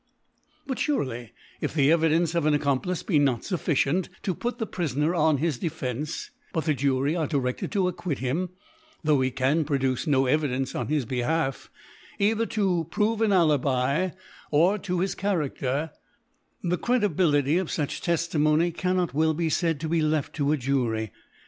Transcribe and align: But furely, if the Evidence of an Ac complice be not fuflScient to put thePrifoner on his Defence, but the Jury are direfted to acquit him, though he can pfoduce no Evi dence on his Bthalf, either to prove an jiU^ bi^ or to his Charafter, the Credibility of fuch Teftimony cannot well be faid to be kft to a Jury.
But 0.65 0.79
furely, 0.79 1.29
if 1.59 1.75
the 1.75 1.91
Evidence 1.91 2.33
of 2.33 2.47
an 2.47 2.55
Ac 2.55 2.63
complice 2.63 3.03
be 3.05 3.19
not 3.19 3.41
fuflScient 3.41 4.09
to 4.23 4.33
put 4.33 4.57
thePrifoner 4.57 5.15
on 5.15 5.37
his 5.37 5.59
Defence, 5.59 6.31
but 6.53 6.65
the 6.65 6.73
Jury 6.73 7.15
are 7.15 7.27
direfted 7.27 7.69
to 7.73 7.87
acquit 7.87 8.17
him, 8.17 8.49
though 9.03 9.21
he 9.21 9.29
can 9.29 9.63
pfoduce 9.63 10.07
no 10.07 10.23
Evi 10.23 10.49
dence 10.49 10.73
on 10.73 10.87
his 10.87 11.05
Bthalf, 11.05 11.69
either 12.17 12.47
to 12.47 12.87
prove 12.89 13.21
an 13.21 13.29
jiU^ 13.29 13.59
bi^ 13.61 14.13
or 14.49 14.79
to 14.79 15.01
his 15.01 15.13
Charafter, 15.13 15.91
the 16.63 16.79
Credibility 16.79 17.59
of 17.59 17.67
fuch 17.67 18.01
Teftimony 18.03 18.73
cannot 18.75 19.13
well 19.13 19.35
be 19.35 19.51
faid 19.51 19.79
to 19.81 19.87
be 19.87 20.01
kft 20.01 20.31
to 20.31 20.51
a 20.51 20.57
Jury. 20.57 21.11